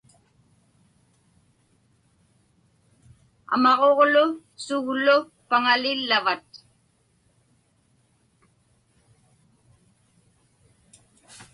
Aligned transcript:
Amaġuġlu 3.53 4.25
suglu 4.63 5.17
paŋalillvat? 5.49 6.47